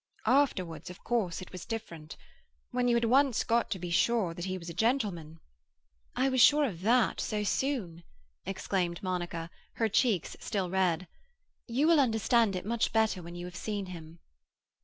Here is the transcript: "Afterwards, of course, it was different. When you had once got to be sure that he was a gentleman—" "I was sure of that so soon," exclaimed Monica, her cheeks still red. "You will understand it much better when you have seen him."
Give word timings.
"Afterwards, 0.25 0.89
of 0.89 1.03
course, 1.03 1.43
it 1.43 1.51
was 1.51 1.63
different. 1.63 2.17
When 2.71 2.87
you 2.87 2.95
had 2.95 3.05
once 3.05 3.43
got 3.43 3.69
to 3.69 3.77
be 3.77 3.91
sure 3.91 4.33
that 4.33 4.45
he 4.45 4.57
was 4.57 4.67
a 4.67 4.73
gentleman—" 4.73 5.39
"I 6.15 6.27
was 6.27 6.41
sure 6.41 6.65
of 6.65 6.81
that 6.81 7.21
so 7.21 7.43
soon," 7.43 8.03
exclaimed 8.43 9.03
Monica, 9.03 9.51
her 9.73 9.89
cheeks 9.89 10.35
still 10.39 10.71
red. 10.71 11.07
"You 11.67 11.85
will 11.85 11.99
understand 11.99 12.55
it 12.55 12.65
much 12.65 12.91
better 12.91 13.21
when 13.21 13.35
you 13.35 13.45
have 13.45 13.55
seen 13.55 13.85
him." 13.93 14.17